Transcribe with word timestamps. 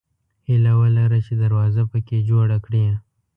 هیله 0.47 0.73
ولره 0.79 1.19
چې 1.25 1.33
دروازه 1.43 1.83
پکې 1.91 2.17
جوړه 2.29 2.57
کړې. 2.65 2.85